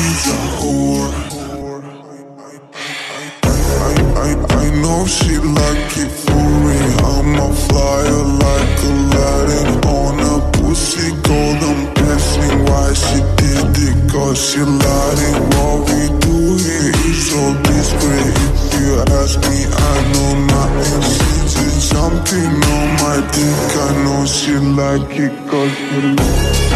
[0.00, 1.12] she's a whore.
[3.86, 3.92] I,
[4.24, 4.30] I,
[4.60, 6.80] I know she like it for me.
[7.12, 12.56] I'm a flyer like Aladdin on a pussy golden passing.
[12.68, 13.98] Why she did it?
[14.12, 15.18] Cause she lied.
[15.28, 18.34] And what we do here is so discreet.
[18.56, 21.02] If you ask me, I know nothing.
[21.12, 23.68] She did something on my dick.
[23.86, 26.69] I know she like it cause she like it.